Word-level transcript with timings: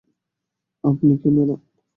আপনি 0.83 1.13
কে, 1.21 1.27
ম্যাডাম? 1.35 1.59